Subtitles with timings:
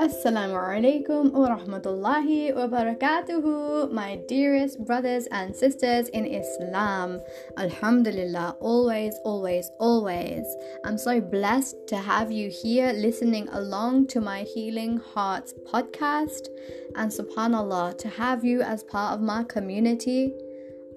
[0.00, 7.20] Assalamu alaikum wa rahmatullahi wa barakatuhu, my dearest brothers and sisters in Islam.
[7.58, 10.46] Alhamdulillah, always, always, always.
[10.86, 16.48] I'm so blessed to have you here listening along to my Healing Hearts podcast,
[16.96, 20.32] and subhanAllah, to have you as part of my community.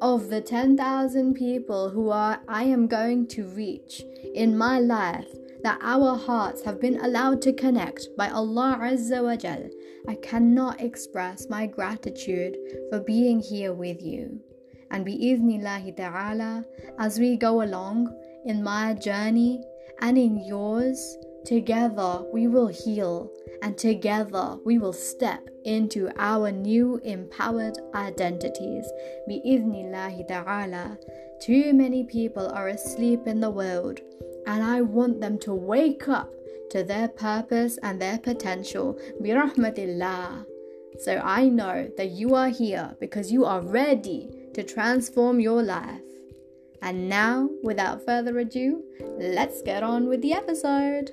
[0.01, 5.79] Of the 10,000 people who are I am going to reach in my life that
[5.81, 9.69] our hearts have been allowed to connect by Allah Azza wa Jal,
[10.07, 12.57] I cannot express my gratitude
[12.89, 14.41] for being here with you.
[14.91, 16.65] And bi'idhnillahi ta'ala,
[16.99, 18.13] as we go along
[18.45, 19.63] in my journey
[20.01, 26.99] and in yours, together we will heal and together we will step into our new
[27.05, 28.85] empowered identities.
[29.29, 30.97] Bi'idhnillahi ta'ala.
[31.41, 34.01] Too many people are asleep in the world
[34.45, 36.31] and I want them to wake up
[36.71, 38.99] to their purpose and their potential.
[39.21, 40.45] Birahmatillah.
[40.99, 46.01] So I know that you are here because you are ready to transform your life.
[46.81, 48.83] And now, without further ado,
[49.17, 51.11] let's get on with the episode.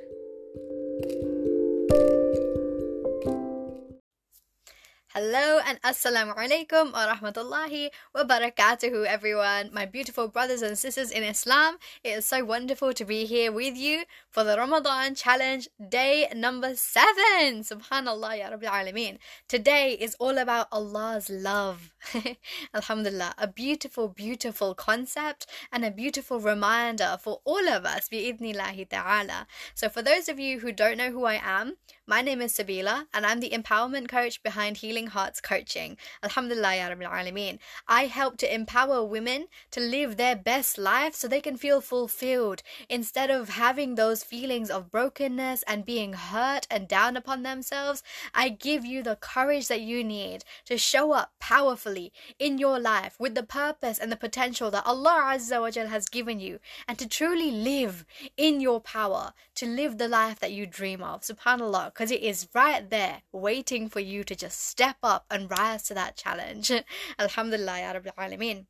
[5.12, 9.68] Hello and assalamu alaikum wa rahmatullahi wa barakatuhu, everyone.
[9.72, 13.76] My beautiful brothers and sisters in Islam, it is so wonderful to be here with
[13.76, 17.64] you for the Ramadan challenge day number seven.
[17.66, 19.18] Subhanallah, ya Rabbil Alameen.
[19.48, 21.90] Today is all about Allah's love.
[22.74, 29.46] Alhamdulillah, a beautiful, beautiful concept and a beautiful reminder for all of us, bi'idnillahi ta'ala.
[29.74, 33.06] So, for those of you who don't know who I am, my name is Sabila
[33.14, 35.96] and I'm the empowerment coach behind Healing Hearts Coaching.
[36.22, 37.58] Alhamdulillah, ya Rabbil Alameen.
[37.86, 42.62] I help to empower women to live their best life so they can feel fulfilled
[42.88, 48.02] instead of having those feelings of brokenness and being hurt and down upon themselves.
[48.34, 51.89] I give you the courage that you need to show up powerfully
[52.38, 56.08] in your life with the purpose and the potential that Allah Azza wa Jal has
[56.08, 58.04] given you and to truly live
[58.36, 61.22] in your power, to live the life that you dream of.
[61.22, 65.82] Subhanallah, because it is right there waiting for you to just step up and rise
[65.84, 66.72] to that challenge.
[67.18, 68.66] Alhamdulillah, Ya Rabbil Alameen.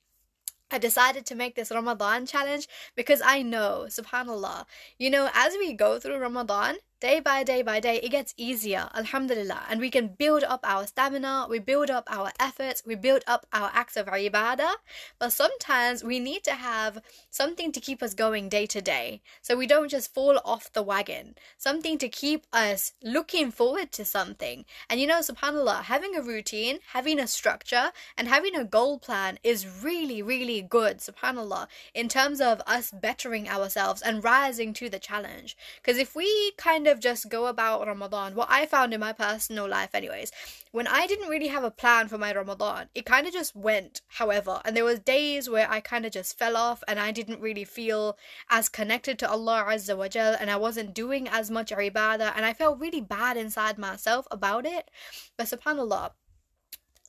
[0.71, 4.67] I decided to make this Ramadan challenge because I know, subhanAllah,
[4.99, 8.91] you know, as we go through Ramadan, day by day by day, it gets easier,
[8.95, 9.63] alhamdulillah.
[9.71, 13.47] And we can build up our stamina, we build up our efforts, we build up
[13.55, 14.75] our acts of ibadah.
[15.19, 16.99] But sometimes we need to have
[17.31, 19.23] something to keep us going day to day.
[19.41, 21.37] So we don't just fall off the wagon.
[21.57, 24.67] Something to keep us looking forward to something.
[24.91, 29.39] And you know, subhanAllah, having a routine, having a structure, and having a goal plan
[29.43, 34.99] is really, really good, subhanAllah, in terms of us bettering ourselves and rising to the
[34.99, 35.57] challenge.
[35.81, 39.13] Because if we kind of of just go about Ramadan, what I found in my
[39.13, 40.31] personal life, anyways,
[40.73, 44.03] when I didn't really have a plan for my Ramadan, it kind of just went,
[44.09, 44.61] however.
[44.65, 47.65] And there was days where I kind of just fell off and I didn't really
[47.65, 48.19] feel
[48.51, 52.45] as connected to Allah Azza wa Jal and I wasn't doing as much ibadah and
[52.45, 54.91] I felt really bad inside myself about it.
[55.37, 56.11] But subhanAllah,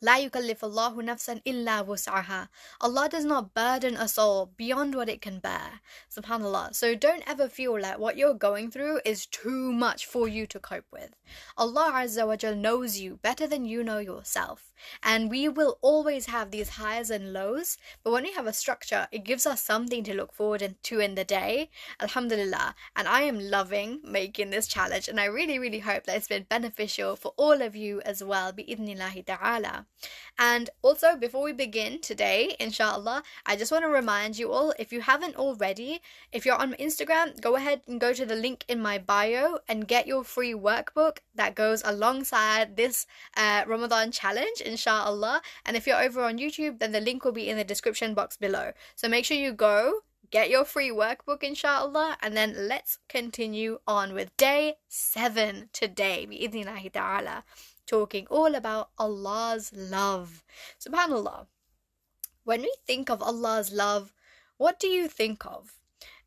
[0.03, 0.31] Allah
[3.07, 5.81] does not burden a soul beyond what it can bear.
[6.09, 6.73] SubhanAllah.
[6.73, 10.59] So don't ever feel like what you're going through is too much for you to
[10.59, 11.11] cope with.
[11.55, 14.73] Allah Azza wa Jal knows you better than you know yourself.
[15.03, 19.07] And we will always have these highs and lows, but when we have a structure,
[19.11, 21.69] it gives us something to look forward to in the day.
[21.99, 22.73] Alhamdulillah.
[22.95, 26.47] And I am loving making this challenge, and I really, really hope that it's been
[26.49, 28.51] beneficial for all of you as well.
[28.51, 28.63] Bi
[29.25, 29.85] ta'ala.
[30.37, 34.91] And also, before we begin today, inshallah, I just want to remind you all if
[34.91, 36.01] you haven't already,
[36.31, 39.87] if you're on Instagram, go ahead and go to the link in my bio and
[39.87, 43.05] get your free workbook that goes alongside this
[43.37, 45.41] uh, Ramadan challenge, inshallah.
[45.65, 48.37] And if you're over on YouTube, then the link will be in the description box
[48.37, 48.71] below.
[48.95, 50.01] So make sure you go,
[50.31, 56.91] get your free workbook, inshallah, and then let's continue on with day seven today, bi'idhnillahi
[56.91, 57.43] ta'ala
[57.91, 60.43] talking all about Allah's love.
[60.79, 61.47] Subhanallah.
[62.45, 64.13] When we think of Allah's love,
[64.57, 65.81] what do you think of?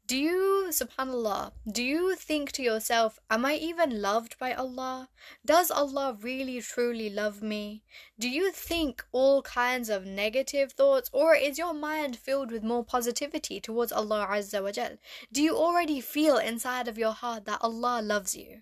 [0.07, 5.09] Do you, subhanAllah, do you think to yourself, am I even loved by Allah?
[5.47, 7.83] Does Allah really truly love me?
[8.19, 12.85] Do you think all kinds of negative thoughts or is your mind filled with more
[12.85, 14.99] positivity towards Allah Azza wa Jal?
[15.33, 18.61] Do you already feel inside of your heart that Allah loves you?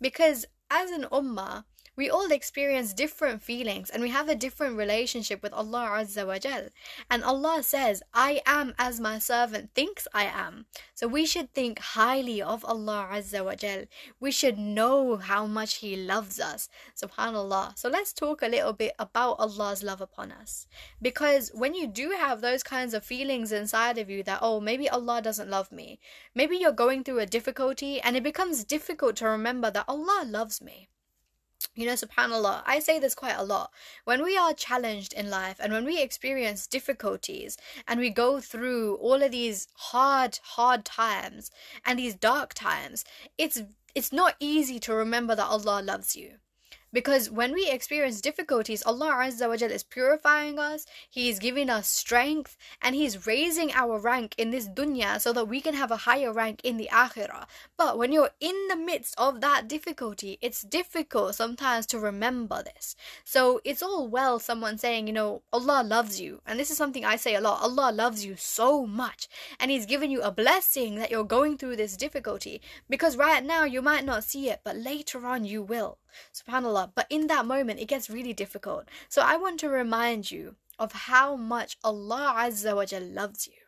[0.00, 1.64] Because as an ummah,
[2.00, 6.38] We all experience different feelings and we have a different relationship with Allah Azza wa
[6.38, 6.68] Jal.
[7.10, 10.64] And Allah says, I am as my servant thinks I am.
[10.94, 13.84] So we should think highly of Allah Azza wa Jal.
[14.18, 16.70] We should know how much He loves us.
[16.96, 17.76] Subhanallah.
[17.76, 20.66] So let's talk a little bit about Allah's love upon us.
[21.02, 24.88] Because when you do have those kinds of feelings inside of you that, oh, maybe
[24.88, 26.00] Allah doesn't love me,
[26.34, 30.62] maybe you're going through a difficulty and it becomes difficult to remember that Allah loves
[30.62, 30.88] me.
[31.80, 33.72] You know, subhanAllah, I say this quite a lot.
[34.04, 37.56] When we are challenged in life and when we experience difficulties
[37.88, 41.50] and we go through all of these hard, hard times
[41.86, 43.06] and these dark times,
[43.38, 43.62] it's
[43.94, 46.34] it's not easy to remember that Allah loves you.
[46.92, 51.70] Because when we experience difficulties, Allah Azza wa Jal is purifying us, He is giving
[51.70, 55.92] us strength, and He's raising our rank in this dunya so that we can have
[55.92, 57.46] a higher rank in the akhirah.
[57.76, 62.96] But when you're in the midst of that difficulty, it's difficult sometimes to remember this.
[63.24, 66.40] So it's all well someone saying, you know, Allah loves you.
[66.44, 69.28] And this is something I say a lot Allah loves you so much,
[69.60, 72.60] and He's given you a blessing that you're going through this difficulty.
[72.88, 75.98] Because right now you might not see it, but later on you will.
[76.34, 76.79] Subhanallah.
[76.86, 78.88] But in that moment, it gets really difficult.
[79.08, 83.60] So I want to remind you of how much Allah Azza wa Jal loves you.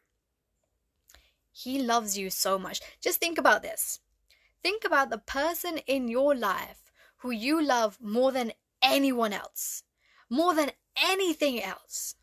[1.53, 2.81] He loves you so much.
[3.01, 4.01] Just think about this.
[4.63, 9.83] Think about the person in your life who you love more than anyone else,
[10.31, 12.15] more than anything else.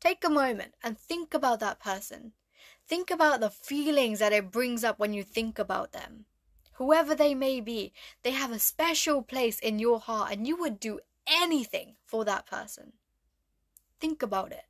[0.00, 2.32] Take a moment and think about that person.
[2.86, 6.26] Think about the feelings that it brings up when you think about them
[6.76, 7.92] whoever they may be,
[8.22, 12.46] they have a special place in your heart and you would do anything for that
[12.46, 12.92] person.
[14.00, 14.64] Think about it.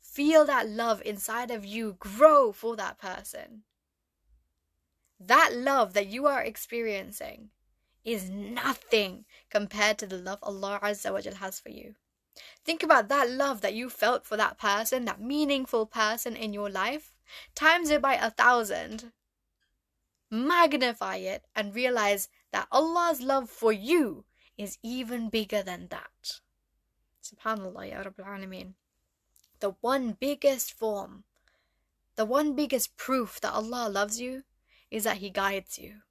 [0.00, 3.62] Feel that love inside of you grow for that person.
[5.18, 7.50] That love that you are experiencing
[8.04, 11.94] is nothing compared to the love Allah Azza wa Jal has for you.
[12.64, 16.68] Think about that love that you felt for that person, that meaningful person in your
[16.68, 17.14] life.
[17.54, 19.12] Times it by a thousand
[20.34, 24.24] magnify it, and realize that Allah's love for you
[24.58, 26.40] is even bigger than that.
[27.22, 28.74] Subhanallah, Ya Rabbil Alameen.
[29.60, 31.24] The one biggest form,
[32.16, 34.42] the one biggest proof that Allah loves you
[34.90, 36.02] is that He guides you.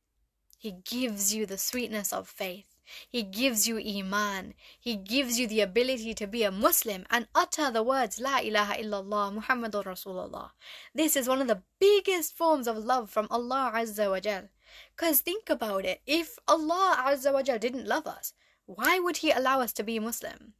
[0.57, 2.72] He gives you the sweetness of faith.
[3.09, 4.53] He gives you Iman.
[4.79, 8.75] He gives you the ability to be a Muslim and utter the words La ilaha
[8.75, 10.51] illallah Muhammadur Rasulullah.
[10.93, 14.49] This is one of the biggest forms of love from Allah Azza wa Jal.
[14.95, 18.33] Because think about it, if Allah Azza wa Jal didn't love us,
[18.65, 20.53] why would He allow us to be Muslim?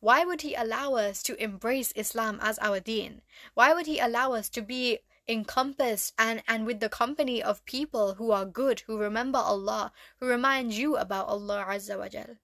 [0.00, 3.22] Why would He allow us to embrace Islam as our deen?
[3.54, 8.14] Why would He allow us to be encompassed and, and with the company of people
[8.14, 12.36] who are good, who remember Allah, who remind you about Allah Azza wa Jal.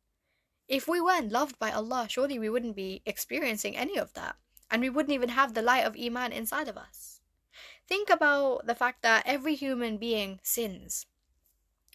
[0.68, 4.36] If we weren't loved by Allah, surely we wouldn't be experiencing any of that.
[4.70, 7.20] And we wouldn't even have the light of Iman inside of us.
[7.86, 11.06] Think about the fact that every human being sins.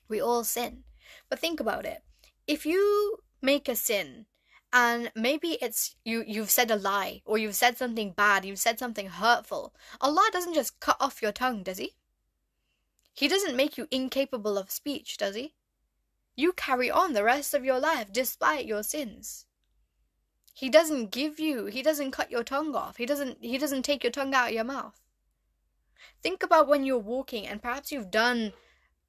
[0.08, 0.84] We all sin.
[1.30, 2.04] But think about it.
[2.46, 4.28] If you make a sin
[4.74, 8.80] and maybe it's you you've said a lie or you've said something bad you've said
[8.80, 9.74] something hurtful.
[10.02, 11.96] Allah doesn't just cut off your tongue does he?
[13.14, 15.56] He doesn't make you incapable of speech does he?
[16.36, 19.46] You carry on the rest of your life despite your sins.
[20.54, 22.98] He doesn't give you he doesn't cut your tongue off.
[22.98, 25.00] He doesn't he doesn't take your tongue out of your mouth.
[26.22, 28.54] Think about when you're walking and perhaps you've done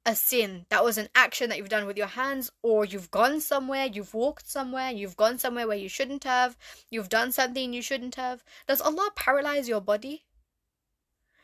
[0.05, 0.65] a sin.
[0.69, 4.13] That was an action that you've done with your hands or you've gone somewhere you've
[4.13, 6.57] walked somewhere you've gone somewhere where you shouldn't have
[6.89, 8.43] you've done something you shouldn't have.
[8.67, 10.25] Does allah paralyze your body?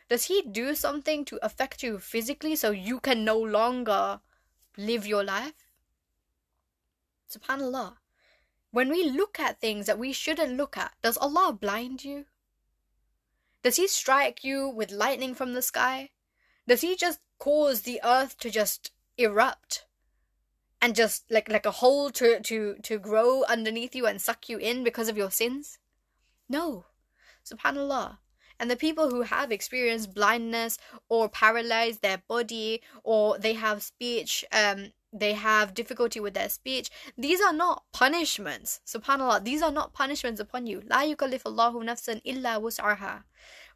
[0.10, 4.22] Does he do something to affect you physically so you can no longer
[4.78, 5.68] live your life?
[7.30, 7.98] Subhanallah.
[8.72, 12.26] When we look at things that we shouldn't look at does allah blind you?
[13.64, 16.12] Does he strike you with lightning from the sky?
[16.68, 19.86] Does he just cause the earth to just erupt
[20.82, 24.58] and just like like a hole to to to grow underneath you and suck you
[24.58, 25.80] in because of your sins?
[26.48, 26.86] No.
[27.44, 28.18] Subhanallah.
[28.60, 30.78] And the people who have experienced blindness
[31.10, 36.90] or paralyzed their body or they have speech um they have difficulty with their speech
[37.18, 38.82] these are not punishments.
[38.86, 39.44] Subhanallah.
[39.44, 40.84] These are not punishments upon you.
[40.90, 43.24] La yukallifullahu nafsan illa wus'aha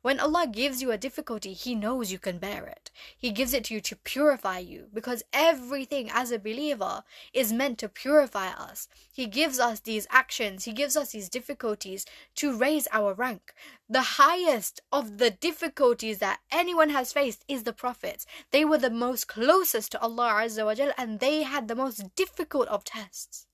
[0.02, 2.90] When Allah gives you a difficulty, He knows you can bear it.
[3.18, 7.04] He gives it to you to purify you because everything as a believer
[7.34, 8.88] is meant to purify us.
[9.12, 13.54] He gives us these actions, He gives us these difficulties to raise our rank.
[13.90, 18.26] The highest of the difficulties that anyone has faced is the prophets.
[18.52, 22.86] They were the most closest to Allah Azza and they had the most difficult of
[22.86, 23.48] tests.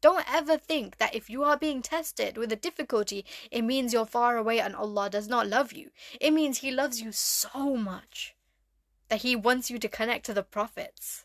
[0.00, 4.06] Don't ever think that if you are being tested with a difficulty, it means you're
[4.06, 5.90] far away and Allah does not love you.
[6.20, 8.36] It means He loves you so much
[9.08, 11.24] that He wants you to connect to the prophets,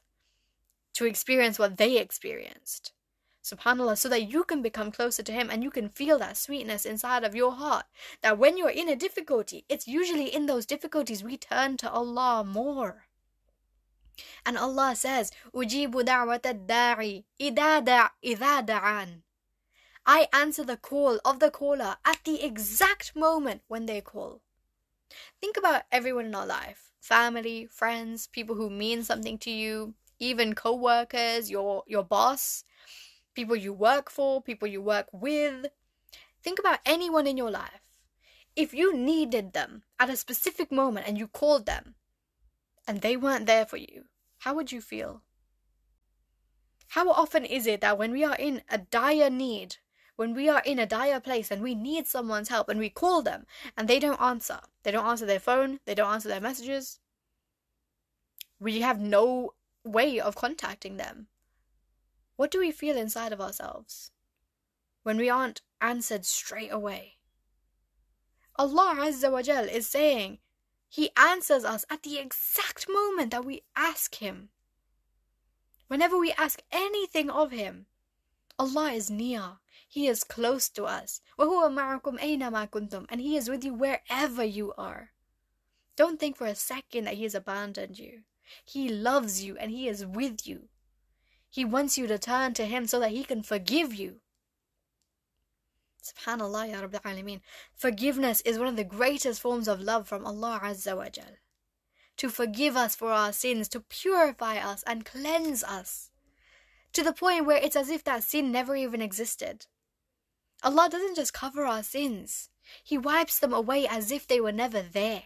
[0.95, 2.93] to experience what they experienced.
[3.43, 6.85] SubhanAllah, so that you can become closer to Him and you can feel that sweetness
[6.85, 7.85] inside of your heart.
[8.21, 12.43] That when you're in a difficulty, it's usually in those difficulties we turn to Allah
[12.43, 13.07] more.
[14.45, 19.21] And Allah says, Ujibu da'wat da'i idha da'an.
[20.05, 24.41] I answer the call of the caller at the exact moment when they call.
[25.39, 30.55] Think about everyone in our life family, friends, people who mean something to you, even
[30.55, 32.63] co workers, your, your boss,
[33.35, 35.67] people you work for, people you work with.
[36.41, 37.81] Think about anyone in your life.
[38.55, 41.95] If you needed them at a specific moment and you called them,
[42.87, 44.05] and they weren't there for you,
[44.39, 45.21] how would you feel?
[46.89, 49.77] How often is it that when we are in a dire need,
[50.15, 53.21] when we are in a dire place and we need someone's help and we call
[53.21, 56.99] them and they don't answer, they don't answer their phone, they don't answer their messages,
[58.59, 61.27] we have no way of contacting them.
[62.35, 64.11] What do we feel inside of ourselves
[65.03, 67.17] when we aren't answered straight away?
[68.57, 70.37] Allah Azza wa Jal is saying,
[70.93, 74.49] he answers us at the exact moment that we ask Him.
[75.87, 77.87] Whenever we ask anything of Him,
[78.59, 79.57] Allah is near.
[79.89, 81.19] He is close to us.
[81.39, 85.13] Wahua Marakum Ena Makuntum and He is with you wherever you are.
[85.95, 88.21] Don't think for a second that He has abandoned you.
[88.63, 90.67] He loves you and He is with you.
[91.49, 94.19] He wants you to turn to Him so that He can forgive you.
[96.03, 97.41] Subhanallah, Ya Rabbil Alameen.
[97.73, 101.37] Forgiveness is one of the greatest forms of love from Allah Azza wa Jal.
[102.17, 106.11] To forgive us for our sins, to purify us and cleanse us.
[106.91, 109.65] To the point where it's as if that sin never even existed.
[110.61, 112.49] Allah doesn't just cover our sins,
[112.83, 115.23] He wipes them away as if they were never there.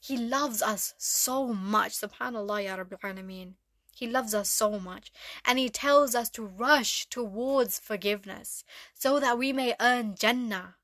[0.00, 1.92] He loves us so much.
[1.92, 3.54] Subhanallah, Ya Rabbil Alameen.
[3.98, 5.12] He loves us so much.
[5.44, 8.64] And He tells us to rush towards forgiveness
[8.94, 10.76] so that we may earn Jannah.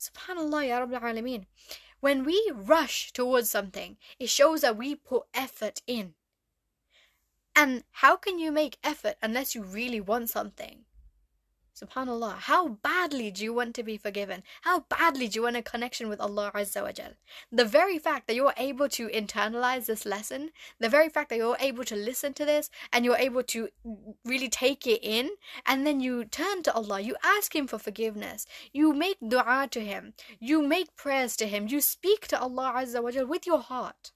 [0.00, 1.46] Subhanallah, Ya Rabbil Alameen.
[2.00, 6.14] When we rush towards something, it shows that we put effort in.
[7.54, 10.84] And how can you make effort unless you really want something?
[11.76, 14.42] Subhanallah, how badly do you want to be forgiven?
[14.62, 17.10] How badly do you want a connection with Allah Azza wa Jal?
[17.52, 21.58] The very fact that you're able to internalize this lesson, the very fact that you're
[21.60, 23.68] able to listen to this and you're able to
[24.24, 25.32] really take it in,
[25.66, 29.84] and then you turn to Allah, you ask Him for forgiveness, you make dua to
[29.84, 33.60] Him, you make prayers to Him, you speak to Allah Azza wa Jal with your
[33.60, 34.12] heart.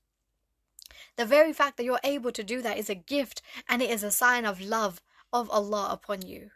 [1.17, 4.03] The very fact that you're able to do that is a gift and it is
[4.03, 6.53] a sign of love of Allah upon you.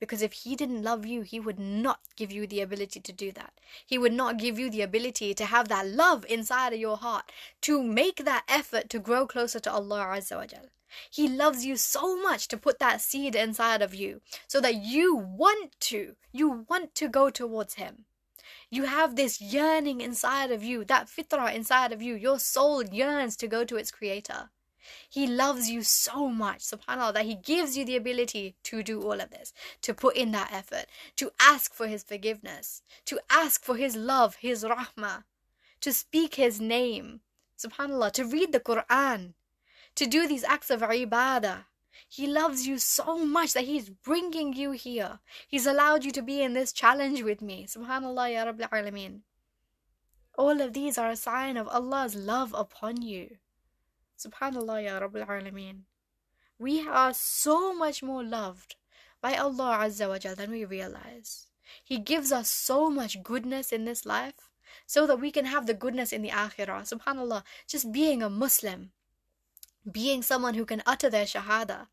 [0.00, 3.30] Because if He didn't love you, He would not give you the ability to do
[3.32, 3.52] that.
[3.86, 7.30] He would not give you the ability to have that love inside of your heart,
[7.60, 10.66] to make that effort to grow closer to Allah Azza wa Jal.
[11.08, 15.14] He loves you so much to put that seed inside of you so that you
[15.14, 18.06] want to, you want to go towards Him.
[18.70, 22.14] You have this yearning inside of you, that fitrah inside of you.
[22.14, 24.50] Your soul yearns to go to its creator.
[25.08, 29.20] He loves you so much, subhanAllah, that He gives you the ability to do all
[29.20, 33.76] of this, to put in that effort, to ask for His forgiveness, to ask for
[33.76, 35.24] His love, His rahmah,
[35.80, 37.20] to speak His name,
[37.58, 39.34] subhanAllah, to read the Quran,
[39.94, 41.64] to do these acts of ibadah.
[42.08, 45.20] He loves you so much that He's bringing you here.
[45.46, 47.66] He's allowed you to be in this challenge with me.
[47.66, 49.20] Subhanallah, Ya Rabbil Alameen.
[50.38, 53.36] All of these are a sign of Allah's love upon you.
[54.20, 55.84] Subhanallah ya Rabbil Alameen.
[56.58, 58.76] We are so much more loved
[59.22, 61.46] by Allah Azza wa Jal than we realize.
[61.82, 64.50] He gives us so much goodness in this life
[64.86, 66.84] so that we can have the goodness in the akhirah.
[66.84, 68.92] Subhanallah, just being a Muslim,
[69.90, 71.86] being someone who can utter their shahada.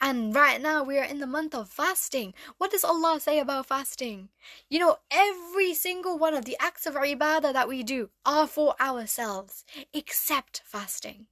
[0.00, 2.34] And right now we are in the month of fasting.
[2.58, 4.30] What does Allah say about fasting?
[4.68, 8.74] You know, every single one of the acts of ibadah that we do are for
[8.80, 11.26] ourselves, except fasting.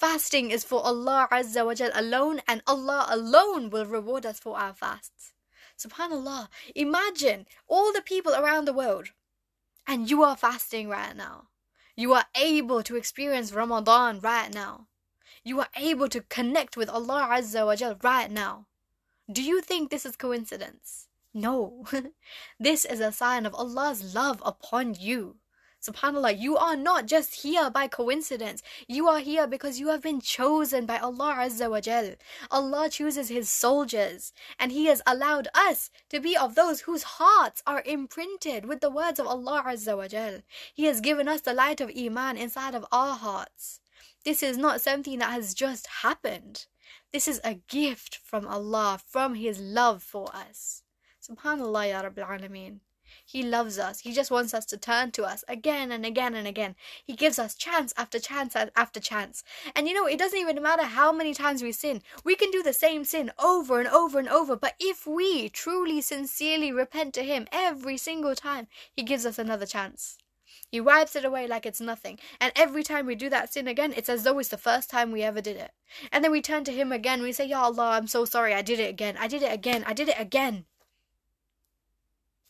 [0.00, 4.58] Fasting is for Allah Azza wa Jal alone, and Allah alone will reward us for
[4.58, 5.34] our fasts.
[5.78, 6.48] Subhanallah.
[6.74, 9.10] Imagine all the people around the world,
[9.86, 11.48] And you are fasting right now.
[11.96, 14.86] You are able to experience Ramadan right now.
[15.44, 18.68] You are able to connect with Allah Azza wa Jal right now.
[19.30, 21.08] Do you think this is coincidence?
[21.34, 21.84] No.
[22.58, 25.39] this is a sign of Allah's love upon you.
[25.82, 28.62] Subhanallah, you are not just here by coincidence.
[28.86, 32.16] You are here because you have been chosen by Allah Azza wa Jal.
[32.50, 37.62] Allah chooses His soldiers, and He has allowed us to be of those whose hearts
[37.66, 40.42] are imprinted with the words of Allah Azza wa Jal.
[40.74, 43.80] He has given us the light of Iman inside of our hearts.
[44.22, 46.66] This is not something that has just happened.
[47.10, 50.82] This is a gift from Allah, from His love for us.
[51.26, 52.80] Subhanallah, Ya Rabbil Alameen.
[53.30, 54.00] He loves us.
[54.00, 56.74] He just wants us to turn to us again and again and again.
[57.04, 59.44] He gives us chance after chance after chance.
[59.76, 62.02] And you know, it doesn't even matter how many times we sin.
[62.24, 64.56] We can do the same sin over and over and over.
[64.56, 69.64] But if we truly, sincerely repent to Him every single time, He gives us another
[69.64, 70.18] chance.
[70.68, 72.18] He wipes it away like it's nothing.
[72.40, 75.12] And every time we do that sin again, it's as though it's the first time
[75.12, 75.70] we ever did it.
[76.10, 77.22] And then we turn to Him again.
[77.22, 78.54] We say, Ya Allah, I'm so sorry.
[78.54, 79.16] I did it again.
[79.20, 79.84] I did it again.
[79.86, 80.64] I did it again.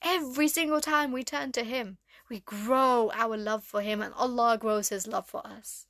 [0.03, 4.57] Every single time we turn to Him, we grow our love for Him and Allah
[4.59, 5.87] grows His love for us.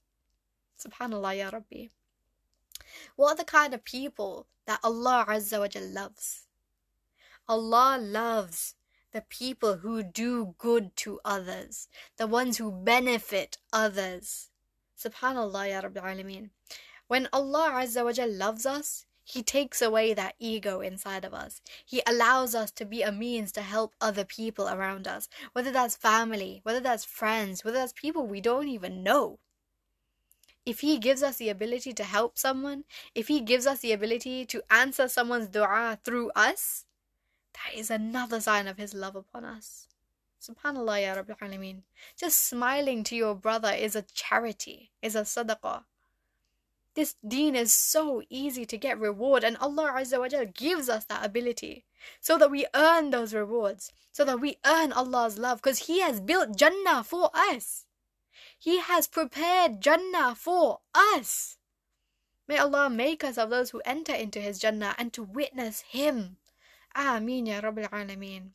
[0.79, 1.89] Subhanallah, Ya Rabbi.
[3.17, 6.47] What are the kind of people that Allah Azza wa Jal loves?
[7.49, 8.75] Allah loves
[9.13, 14.51] the people who do good to others, the ones who benefit others.
[14.99, 16.51] Subhanallah, Ya Rabbi Alameen.
[17.07, 21.63] When Allah Azza wa Jal loves us, he takes away that ego inside of us.
[21.85, 25.97] He allows us to be a means to help other people around us, whether that's
[25.97, 29.39] family, whether that's friends, whether that's people we don't even know.
[30.67, 32.85] If He gives us the ability to help someone,
[33.15, 36.87] if He gives us the ability to answer someone's dua through us,
[37.55, 39.87] that is another sign of His love upon us.
[40.41, 41.83] Subhanallah, Ya Rabbil Alameen.
[42.19, 45.85] Just smiling to your brother is a charity, is a sadaqah.
[46.95, 51.05] This deen is so easy to get reward, and Allah Azza wa Jal gives us
[51.05, 51.85] that ability
[52.21, 56.21] so that we earn those rewards, so that we earn Allah's love, because He has
[56.21, 57.87] built Jannah for us.
[58.59, 61.59] He has prepared Jannah for us.
[62.49, 66.39] May Allah make us of those who enter into His Jannah and to witness Him.
[66.97, 68.51] Ameen Ya Rabbil Alameen.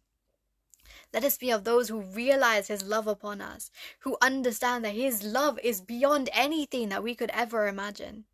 [1.16, 5.24] Let us be of those who realize His love upon us, who understand that His
[5.24, 8.26] love is beyond anything that we could ever imagine.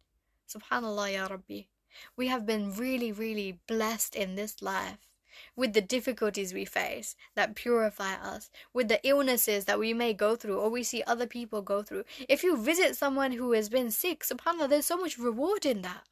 [0.49, 1.65] Subhanallah, Ya Rabbi.
[2.17, 4.97] We have been really, really blessed in this life
[5.55, 10.35] with the difficulties we face that purify us, with the illnesses that we may go
[10.35, 12.05] through or we see other people go through.
[12.27, 16.07] If you visit someone who has been sick, subhanAllah, there's so much reward in that.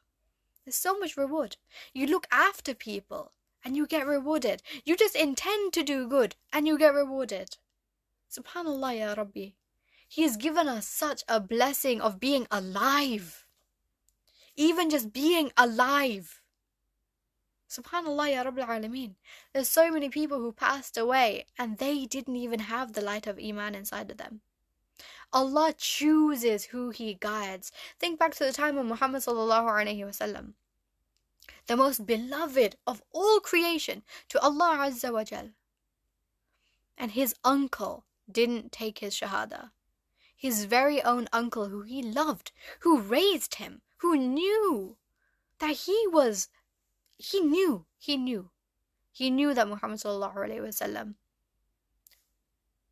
[0.64, 1.56] There's so much reward.
[1.92, 3.32] You look after people
[3.64, 4.62] and you get rewarded.
[4.84, 7.56] You just intend to do good and you get rewarded.
[8.30, 9.50] Subhanallah, Ya Rabbi.
[10.08, 13.44] He has given us such a blessing of being alive.
[14.56, 16.40] Even just being alive.
[17.68, 19.14] Subhanallah, Ya Rabbil Alameen.
[19.52, 23.38] There's so many people who passed away and they didn't even have the light of
[23.38, 24.40] Iman inside of them.
[25.32, 27.70] Allah chooses who He guides.
[28.00, 30.54] Think back to the time of Muhammad sallallahu alaihi wasallam
[31.70, 35.50] the most beloved of all creation to Allah Azza wa Jal.
[36.98, 39.70] And his uncle didn't take his Shahada.
[40.36, 44.96] His very own uncle, who he loved, who raised him, who knew
[45.60, 46.48] that he was,
[47.18, 48.50] he knew, he knew,
[49.12, 50.02] he knew that Muhammad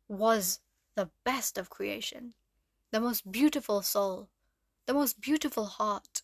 [0.07, 0.59] was
[0.95, 2.33] the best of creation,
[2.91, 4.29] the most beautiful soul,
[4.85, 6.21] the most beautiful heart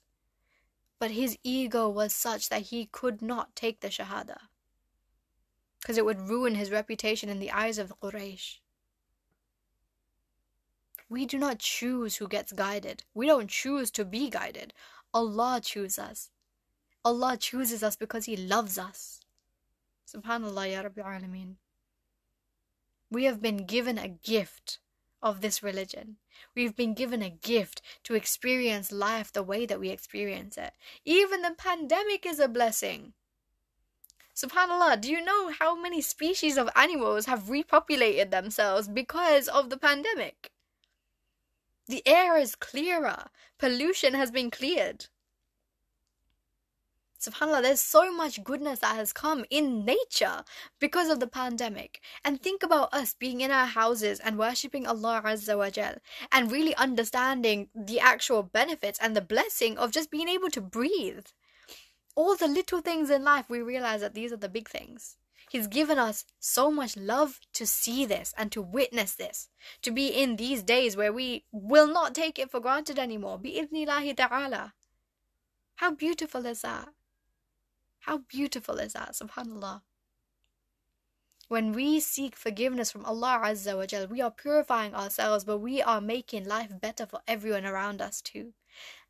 [0.99, 4.37] but his ego was such that he could not take the Shahada.
[5.81, 8.59] Because it would ruin his reputation in the eyes of the Quraysh.
[11.09, 13.03] We do not choose who gets guided.
[13.13, 14.73] We don't choose to be guided.
[15.13, 16.31] Allah chooses us.
[17.03, 19.21] Allah chooses us because He loves us.
[20.11, 21.55] Subhanallah, Ya Rabbi Alameen.
[23.11, 24.79] We have been given a gift
[25.25, 26.17] of this religion.
[26.55, 30.71] We've been given a gift to experience life the way that we experience it.
[31.03, 33.13] Even the pandemic is a blessing.
[34.35, 39.77] Subhanallah, do you know how many species of animals have repopulated themselves because of the
[39.77, 40.51] pandemic?
[41.87, 43.25] The air is clearer,
[43.57, 45.07] pollution has been cleared
[47.25, 50.43] subhanallah there's so much goodness that has come in nature
[50.79, 55.21] because of the pandemic and think about us being in our houses and worshipping allah
[55.25, 55.95] azza wa jal
[56.31, 61.25] and really understanding the actual benefits and the blessing of just being able to breathe
[62.15, 65.17] all the little things in life we realize that these are the big things
[65.49, 69.49] He's given us so much love to see this and to witness this,
[69.83, 73.39] to be in these days where we will not take it for granted anymore.
[73.39, 74.73] Bi'idhnillahi ta'ala.
[75.75, 76.89] How beautiful is that?
[78.05, 79.81] How beautiful is that, subhanAllah.
[81.47, 85.81] When we seek forgiveness from Allah Azza wa Jal, we are purifying ourselves, but we
[85.81, 88.53] are making life better for everyone around us too.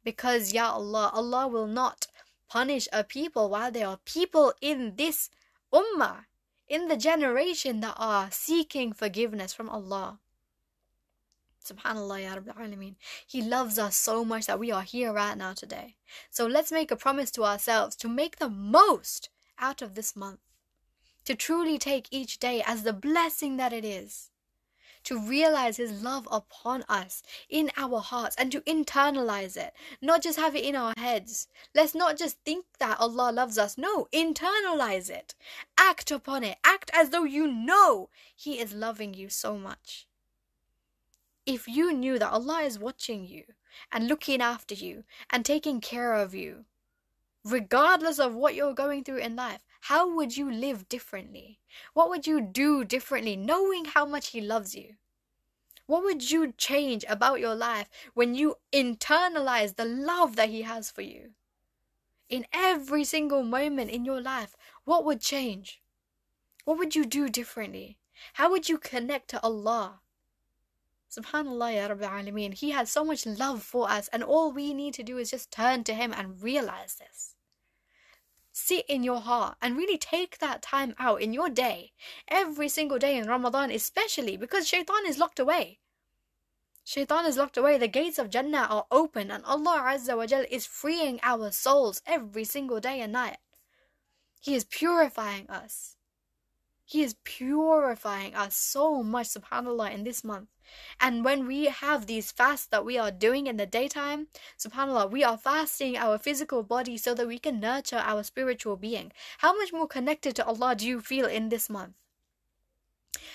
[0.06, 2.08] Because, Ya Allah, Allah will not
[2.50, 5.30] punish a people while there are people in this
[5.74, 6.28] ummah,
[6.70, 10.20] in the generation that are seeking forgiveness from Allah.
[11.66, 12.96] Subhanallah, Ya Alameen.
[13.26, 15.96] He loves us so much that we are here right now today.
[16.30, 20.40] So let's make a promise to ourselves to make the most out of this month.
[21.26, 24.30] To truly take each day as the blessing that it is
[25.06, 30.38] to realize His love upon us in our hearts and to internalize it, not just
[30.38, 31.48] have it in our heads.
[31.74, 33.78] Let's not just think that Allah loves us.
[33.78, 35.36] No, internalize it.
[35.78, 36.58] Act upon it.
[36.64, 40.08] Act as though you know He is loving you so much.
[41.46, 43.44] If you knew that Allah is watching you
[43.92, 46.66] and looking after you and taking care of you,
[47.44, 51.60] regardless of what you're going through in life, how would you live differently?
[51.94, 54.96] What would you do differently knowing how much He loves you?
[55.86, 60.90] What would you change about your life when you internalize the love that He has
[60.90, 61.34] for you?
[62.28, 65.84] In every single moment in your life, what would change?
[66.64, 68.00] What would you do differently?
[68.34, 70.02] How would you connect to Allah?
[71.18, 72.54] Subhanallah, Ya Rabbi Alameen.
[72.54, 75.52] He has so much love for us, and all we need to do is just
[75.52, 77.36] turn to Him and realize this
[78.56, 81.92] sit in your heart and really take that time out in your day,
[82.28, 85.80] every single day in Ramadan, especially because shaitan is locked away.
[86.86, 90.46] Shaitan is locked away, the gates of Jannah are open, and Allah Azza wa Jal
[90.50, 93.38] is freeing our souls every single day and night.
[94.40, 95.95] He is purifying us.
[96.86, 100.50] He is purifying us so much, subhanAllah, in this month.
[101.00, 104.28] And when we have these fasts that we are doing in the daytime,
[104.60, 109.12] subhanAllah, we are fasting our physical body so that we can nurture our spiritual being.
[109.40, 111.96] How much more connected to Allah do you feel in this month?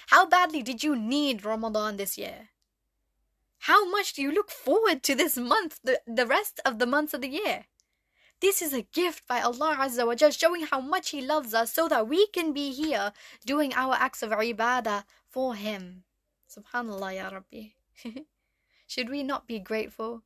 [0.07, 2.51] How badly did you need Ramadan this year?
[3.65, 7.15] How much do you look forward to this month, the, the rest of the months
[7.15, 7.67] of the year?
[8.41, 11.73] This is a gift by Allah Azza wa Jal showing how much He loves us
[11.73, 13.13] so that we can be here
[13.45, 16.05] doing our acts of ibadah for Him.
[16.49, 17.77] Subhanallah, Ya Rabbi.
[18.87, 20.23] Should we not be grateful?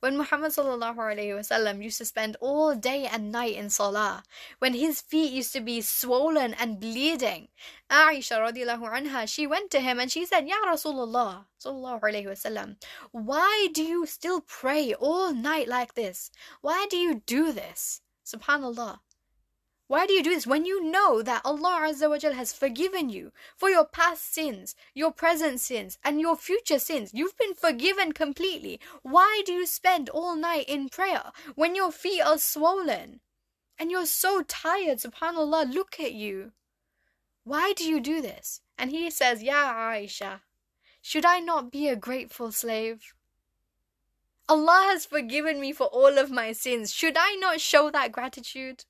[0.00, 4.22] When Muhammad wasallam used to spend all day and night in salah,
[4.60, 7.48] when his feet used to be swollen and bleeding,
[7.90, 12.76] Aisha radiallahu anha, she went to him and she said, Ya Rasulullah wasallam,
[13.10, 16.30] why do you still pray all night like this?
[16.60, 18.00] Why do you do this?
[18.24, 19.00] Subhanallah.
[19.88, 23.32] Why do you do this when you know that Allah Azza wa has forgiven you
[23.56, 27.10] for your past sins, your present sins, and your future sins?
[27.14, 28.80] You've been forgiven completely.
[29.02, 33.20] Why do you spend all night in prayer when your feet are swollen?
[33.78, 36.52] And you're so tired, subhanAllah, look at you.
[37.44, 38.60] Why do you do this?
[38.76, 40.40] And he says, Ya Aisha,
[41.00, 43.14] should I not be a grateful slave?
[44.50, 46.92] Allah has forgiven me for all of my sins.
[46.92, 48.84] Should I not show that gratitude?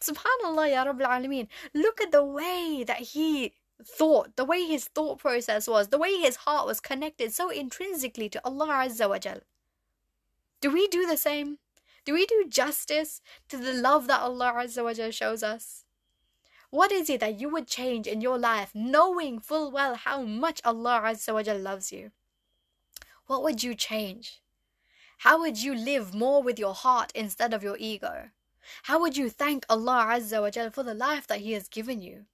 [0.00, 1.48] Subhanallah, Ya Rabbil Alameen.
[1.74, 6.16] Look at the way that he thought, the way his thought process was, the way
[6.16, 9.40] his heart was connected so intrinsically to Allah Azza wa Jal.
[10.60, 11.58] Do we do the same?
[12.04, 15.84] Do we do justice to the love that Allah Azza wa Jal shows us?
[16.70, 20.60] What is it that you would change in your life knowing full well how much
[20.64, 22.10] Allah Azza wa Jal loves you?
[23.26, 24.42] What would you change?
[25.18, 28.30] How would you live more with your heart instead of your ego?
[28.84, 32.00] How would you thank Allah Azza wa Jal for the life that He has given
[32.00, 32.26] you?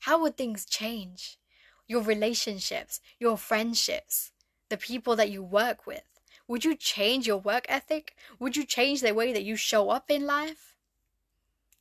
[0.00, 1.38] How would things change?
[1.86, 4.32] Your relationships, your friendships,
[4.68, 6.02] the people that you work with.
[6.46, 8.16] Would you change your work ethic?
[8.38, 10.74] Would you change the way that you show up in life?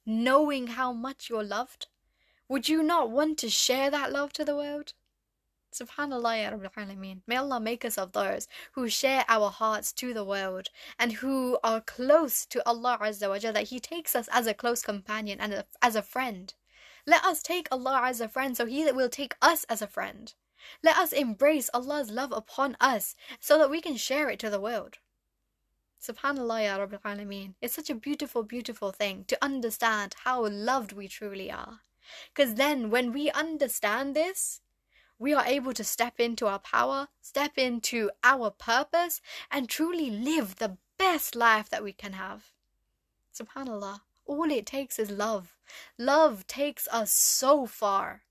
[0.05, 1.87] Knowing how much you're loved,
[2.49, 4.93] would you not want to share that love to the world?
[5.73, 7.21] Subhanallah ya Rabbil Alameen.
[7.27, 11.59] May Allah make us of those who share our hearts to the world and who
[11.63, 15.39] are close to Allah Azza wa Jalla, that He takes us as a close companion
[15.39, 16.53] and as a friend.
[17.05, 20.33] Let us take Allah as a friend so He will take us as a friend.
[20.83, 24.59] Let us embrace Allah's love upon us so that we can share it to the
[24.59, 24.97] world.
[26.01, 27.53] Subhanallah ya Rabbil Alameen.
[27.61, 31.81] It's such a beautiful, beautiful thing to understand how loved we truly are.
[32.33, 34.61] Because then when we understand this,
[35.19, 40.55] we are able to step into our power, step into our purpose, and truly live
[40.55, 42.51] the best life that we can have.
[43.33, 44.01] Subhanallah.
[44.25, 45.55] All it takes is love.
[45.97, 48.23] Love takes us so far.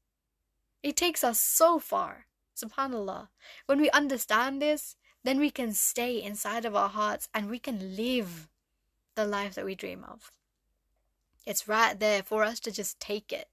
[0.82, 2.26] It takes us so far.
[2.54, 3.28] Subhanallah.
[3.66, 7.96] When we understand this, then we can stay inside of our hearts and we can
[7.96, 8.48] live
[9.14, 10.30] the life that we dream of.
[11.44, 13.48] It's right there for us to just take it.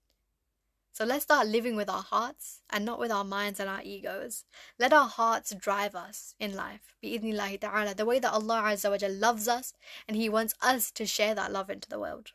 [0.94, 4.46] So let's start living with our hearts and not with our minds and our egos.
[4.78, 6.96] Let our hearts drive us in life.
[7.02, 7.96] Ta'ala.
[7.96, 9.74] The way that Allah Azza loves us
[10.08, 12.34] and He wants us to share that love into the world.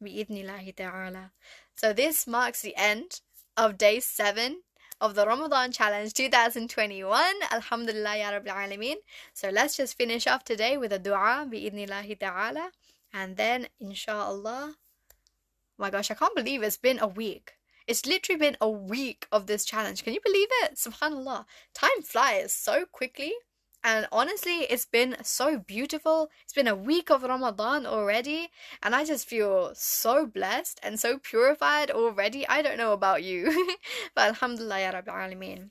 [0.00, 1.32] Ta'ala.
[1.76, 3.20] So this marks the end
[3.54, 4.62] of day seven
[4.98, 7.34] of the Ramadan Challenge 2021.
[7.52, 8.96] Alhamdulillah Ya Rabbil Alameen.
[9.34, 12.70] So let's just finish off today with a dua bi'idhnillahi ta'ala.
[13.12, 14.76] And then inshallah.
[15.76, 17.52] My gosh, I can't believe it's been a week.
[17.86, 20.04] It's literally been a week of this challenge.
[20.04, 20.76] Can you believe it?
[20.76, 21.44] Subhanallah.
[21.74, 23.32] Time flies so quickly.
[23.82, 26.30] And honestly, it's been so beautiful.
[26.44, 28.48] It's been a week of Ramadan already.
[28.82, 32.48] And I just feel so blessed and so purified already.
[32.48, 33.76] I don't know about you.
[34.14, 35.70] but Alhamdulillah, Ya Rabbil Alameen.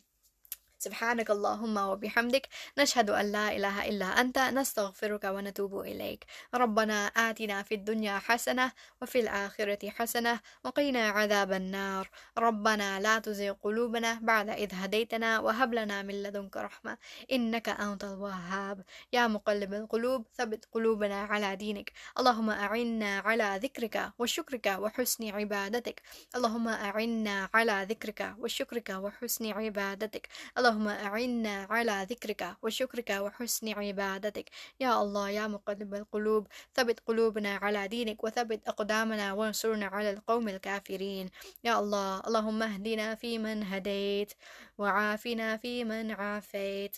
[0.84, 2.46] سبحانك اللهم وبحمدك
[2.78, 6.26] نشهد أن لا إله إلا أنت نستغفرك ونتوب إليك.
[6.54, 12.10] ربنا آتنا في الدنيا حسنة وفي الآخرة حسنة وقنا عذاب النار.
[12.38, 16.98] ربنا لا تزغ قلوبنا بعد إذ هديتنا وهب لنا من لدنك رحمة
[17.32, 18.84] إنك أنت الوهاب.
[19.14, 21.92] يا مقلب القلوب ثبت قلوبنا على دينك.
[22.20, 26.02] اللهم أعنا على ذكرك وشكرك وحسن عبادتك.
[26.36, 30.28] اللهم أعنا على ذكرك وشكرك وحسن عبادتك.
[30.58, 34.50] اللهم اللهم أعنا على ذكرك وشكرك وحسن عبادتك.
[34.80, 41.30] يا الله يا مقلب القلوب ثبت قلوبنا على دينك وثبت أقدامنا وانصرنا على القوم الكافرين.
[41.64, 44.34] يا الله اللهم اهدنا فيمن هديت
[44.78, 46.96] وعافنا فيمن عافيت.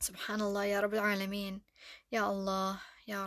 [0.00, 1.62] سبحان الله يا رب العالمين.
[2.12, 3.26] يا الله Ya,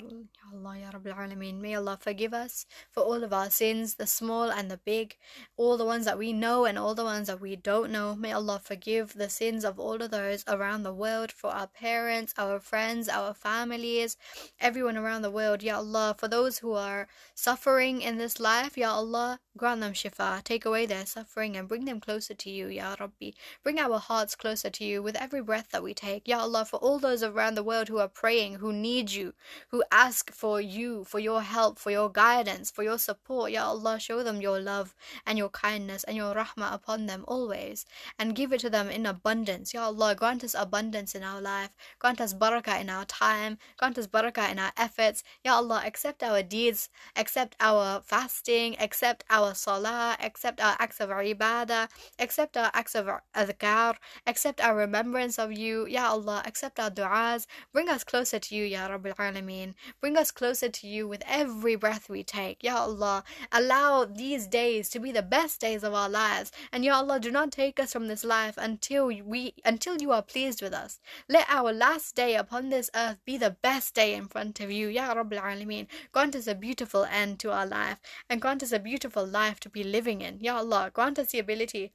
[0.53, 1.59] Allah, Ya Rabbil Alameen.
[1.59, 5.17] May Allah forgive us for all of our sins, the small and the big,
[5.57, 8.15] all the ones that we know and all the ones that we don't know.
[8.15, 12.33] May Allah forgive the sins of all of those around the world, for our parents,
[12.37, 14.15] our friends, our families,
[14.59, 15.63] everyone around the world.
[15.63, 20.43] Ya Allah, for those who are suffering in this life, Ya Allah, grant them shifa,
[20.43, 23.31] take away their suffering and bring them closer to you, Ya Rabbi.
[23.63, 26.27] Bring our hearts closer to you with every breath that we take.
[26.27, 29.33] Ya Allah, for all those around the world who are praying, who need you,
[29.69, 33.51] who ask for you, for your help, for your guidance, for your support.
[33.51, 37.85] Ya Allah, show them your love and your kindness and your rahmah upon them always
[38.17, 39.73] and give it to them in abundance.
[39.73, 43.99] Ya Allah, grant us abundance in our life, grant us barakah in our time, grant
[43.99, 45.23] us barakah in our efforts.
[45.43, 51.09] Ya Allah, accept our deeds, accept our fasting, accept our salah, accept our acts of
[51.09, 55.85] ibadah, accept our acts of adhkar, accept our remembrance of you.
[55.87, 59.73] Ya Allah, accept our du'as, bring us closer to you, Ya Rabbil Alameen.
[59.99, 62.63] Bring us closer to you with every breath we take.
[62.63, 66.51] Ya Allah, allow these days to be the best days of our lives.
[66.71, 70.21] And Ya Allah, do not take us from this life until we until you are
[70.21, 70.99] pleased with us.
[71.27, 74.87] Let our last day upon this earth be the best day in front of you.
[74.87, 75.87] Ya Rabbil Alameen.
[76.11, 79.69] Grant us a beautiful end to our life and grant us a beautiful life to
[79.69, 80.39] be living in.
[80.39, 81.93] Ya Allah, grant us the ability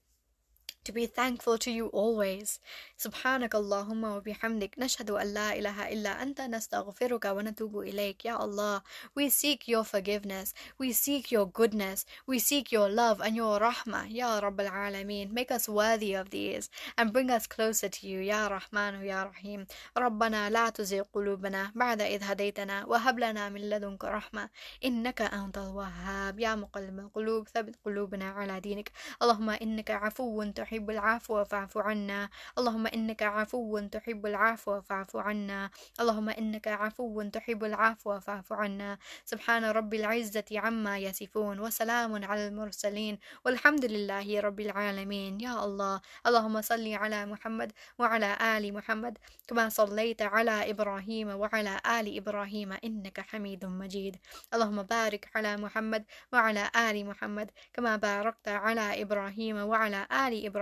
[0.88, 2.60] to be thankful to you always.
[2.98, 8.82] سبحانك اللهم وبحمدك نشهد أن لا إله إلا أنت نستغفرك ونتوب إليك يا Allah
[9.16, 14.08] we seek your forgiveness we seek your goodness we seek your love and your rahmah
[14.10, 18.48] Ya Rabb al-Alameen make us worthy of these and bring us closer to you Ya
[18.48, 19.66] Rahman Ya Rahim
[19.98, 24.50] ربنا لا تزغ قلوبنا بعد إذ هديتنا وهب لنا من لدنك رحمة
[24.86, 28.92] إنك أنت الوهاب يا مقلب القلوب ثبت قلوبنا على دينك
[29.22, 30.44] اللهم إنك عفو
[30.74, 32.31] تحب العفو فاعف عنا.
[32.59, 35.71] اللهم إنك عفو تحب العفو فاعف عنا.
[36.01, 38.99] اللهم إنك عفو تحب العفو فاعف عنا.
[39.25, 43.19] سبحان رب العزة عما يصفون وسلام على المرسلين.
[43.45, 45.41] والحمد لله رب العالمين.
[45.41, 46.01] يا الله.
[46.27, 53.21] اللهم صل على محمد وعلى آل محمد كما صليت على إبراهيم وعلى آل إبراهيم إنك
[53.21, 54.17] حميد مجيد.
[54.55, 60.58] اللهم بارك على محمد وعلى آل محمد كما باركت على إبراهيم وعلى آل إبراهيم.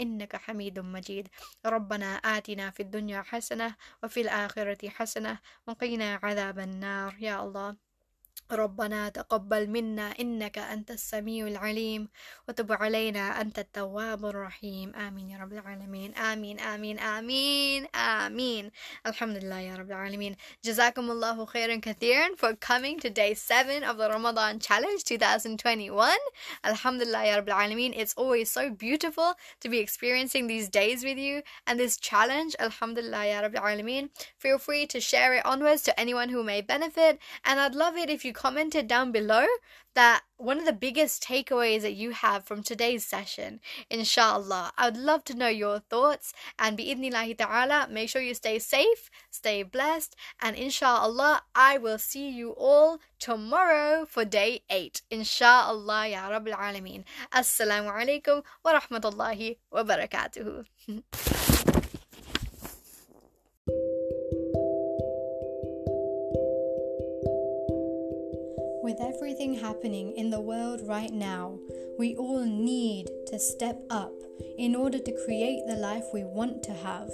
[0.00, 1.28] إنك حميد مجيد.
[1.66, 7.14] ربنا آتنا في الدنيا حسنة وفي الآخرة حسنة وقنا عذاب النار.
[7.20, 7.87] يا الله.
[8.51, 12.09] ربنا تقبل منا إنك أنت السميع العليم
[12.49, 18.71] وتب علينا أنت التواب الرحيم آمين يا رب العالمين آمين آمين آمين آمين
[19.05, 23.97] الحمد لله يا رب العالمين جزاكم الله خيرا كثيرا for coming to day 7 of
[23.97, 26.11] the Ramadan Challenge 2021
[26.65, 31.41] Alhamdulillah ya Rabbil Alameen it's always so beautiful to be experiencing these days with you
[31.65, 36.29] and this challenge Alhamdulillah ya Rabbil Alameen feel free to share it onwards to anyone
[36.29, 39.46] who may benefit and I'd love it if you you commented down below
[39.96, 43.58] that one of the biggest takeaways that you have from today's session,
[43.90, 44.70] inshallah.
[44.78, 49.10] I would love to know your thoughts and bi'idhnillahi ta'ala, make sure you stay safe,
[49.28, 55.02] stay blessed, and inshallah, I will see you all tomorrow for day 8.
[55.10, 57.02] Inshallah, ya Rabbil Alameen.
[57.34, 60.64] Assalamu alaikum wa rahmatullahi wa barakatuhu.
[68.98, 71.58] With everything happening in the world right now,
[72.00, 74.12] we all need to step up
[74.58, 77.10] in order to create the life we want to have.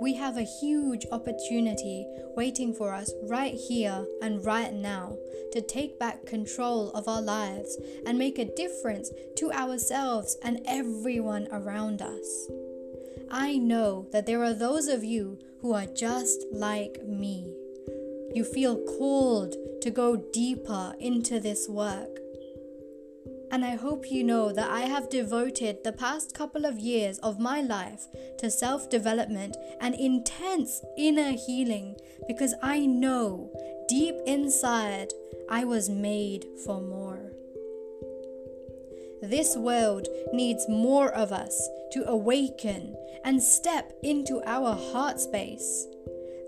[0.00, 5.18] We have a huge opportunity waiting for us right here and right now
[5.52, 11.48] to take back control of our lives and make a difference to ourselves and everyone
[11.50, 12.48] around us.
[13.30, 17.65] I know that there are those of you who are just like me.
[18.36, 22.18] You feel called to go deeper into this work.
[23.50, 27.40] And I hope you know that I have devoted the past couple of years of
[27.40, 28.04] my life
[28.40, 31.96] to self development and intense inner healing
[32.28, 33.50] because I know
[33.88, 35.14] deep inside
[35.48, 37.32] I was made for more.
[39.22, 45.86] This world needs more of us to awaken and step into our heart space.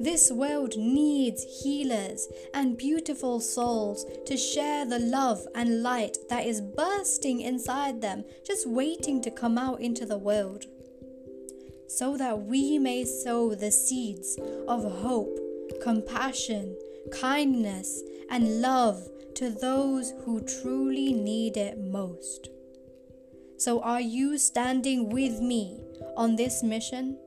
[0.01, 6.61] This world needs healers and beautiful souls to share the love and light that is
[6.61, 10.67] bursting inside them, just waiting to come out into the world.
[11.89, 15.37] So that we may sow the seeds of hope,
[15.83, 16.77] compassion,
[17.11, 22.51] kindness, and love to those who truly need it most.
[23.57, 25.81] So, are you standing with me
[26.17, 27.19] on this mission?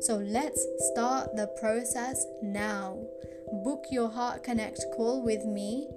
[0.00, 2.96] So let's start the process now.
[3.64, 5.88] Book your Heart Connect call with me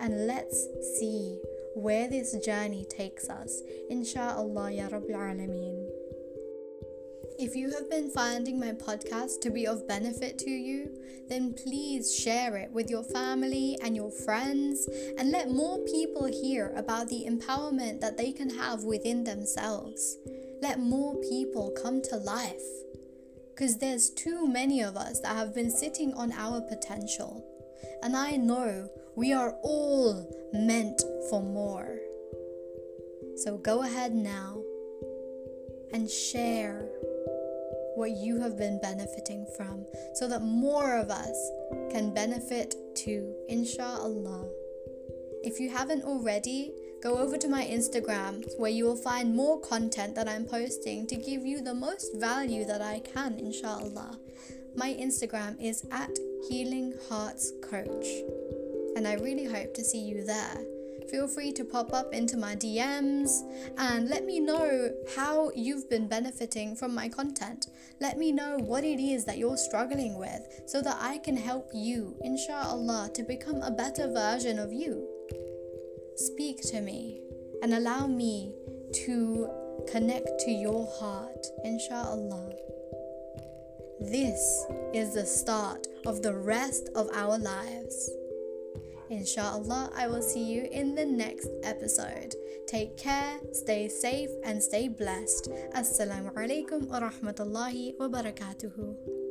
[0.00, 0.66] and let's
[0.98, 1.38] see
[1.76, 3.62] where this journey takes us.
[3.92, 5.81] Insha'Allah, Ya Rabbil Alameen.
[7.42, 10.88] If you have been finding my podcast to be of benefit to you,
[11.28, 16.72] then please share it with your family and your friends and let more people hear
[16.76, 20.18] about the empowerment that they can have within themselves.
[20.62, 22.62] Let more people come to life.
[23.52, 27.44] Because there's too many of us that have been sitting on our potential.
[28.04, 31.98] And I know we are all meant for more.
[33.34, 34.62] So go ahead now
[35.92, 36.88] and share
[37.94, 41.50] what you have been benefiting from so that more of us
[41.90, 44.46] can benefit too, inshallah.
[45.44, 50.14] If you haven't already, go over to my Instagram where you will find more content
[50.14, 54.18] that I'm posting to give you the most value that I can, inshallah.
[54.76, 56.10] My Instagram is at
[56.48, 58.06] Healing Hearts Coach,
[58.96, 60.71] and I really hope to see you there
[61.10, 63.42] feel free to pop up into my DMs
[63.78, 67.66] and let me know how you've been benefiting from my content.
[68.00, 71.70] Let me know what it is that you're struggling with so that I can help
[71.72, 75.08] you, inshallah, to become a better version of you.
[76.16, 77.20] Speak to me
[77.62, 78.54] and allow me
[79.06, 79.48] to
[79.90, 82.52] connect to your heart, inshallah.
[84.00, 88.10] this is the start of the rest of our lives.
[89.12, 92.34] Inshallah, I will see you in the next episode.
[92.66, 95.50] Take care, stay safe, and stay blessed.
[95.76, 99.21] Assalamu alaikum wa rahmatullahi wa barakatuhu.